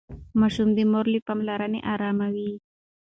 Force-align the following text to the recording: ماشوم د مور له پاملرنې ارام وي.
ماشوم 0.39 0.69
د 0.77 0.79
مور 0.91 1.05
له 1.13 1.19
پاملرنې 1.27 1.79
ارام 1.93 2.19
وي. 2.33 2.51